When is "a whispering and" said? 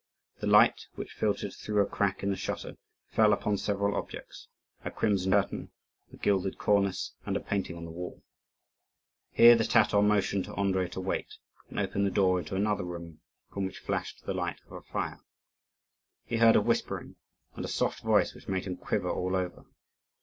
16.55-17.63